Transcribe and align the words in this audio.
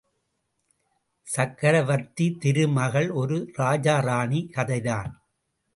சக்ரவர்த்தித் 1.27 2.39
திருமகள் 2.39 3.09
ஒரு 3.11 3.49
ராஜா 3.53 3.99
ராணி 3.99 4.49
கதைதான். 4.51 5.11